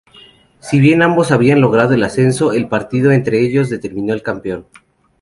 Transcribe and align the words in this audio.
Si 0.59 0.79
bien 0.79 1.03
ambos 1.03 1.29
habían 1.31 1.61
logrado 1.61 1.93
el 1.93 2.03
ascenso, 2.03 2.53
el 2.53 2.67
partido 2.67 3.11
entre 3.11 3.39
ellos 3.39 3.69
determinó 3.69 4.13
al 4.13 4.23
campeón. 4.23 4.65